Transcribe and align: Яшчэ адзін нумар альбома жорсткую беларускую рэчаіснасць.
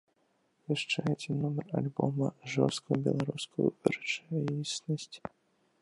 Яшчэ 0.75 1.03
адзін 1.11 1.33
нумар 1.45 1.67
альбома 1.81 2.27
жорсткую 2.55 2.99
беларускую 3.09 3.67
рэчаіснасць. 3.93 5.17